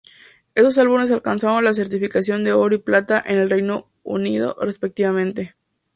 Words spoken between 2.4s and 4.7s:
de oro y plata en el Reino Unido,